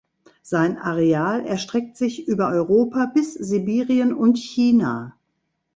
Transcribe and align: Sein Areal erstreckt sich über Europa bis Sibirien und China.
Sein 0.41 0.79
Areal 0.79 1.45
erstreckt 1.45 1.95
sich 1.95 2.27
über 2.27 2.47
Europa 2.47 3.05
bis 3.05 3.35
Sibirien 3.35 4.15
und 4.15 4.35
China. 4.39 5.15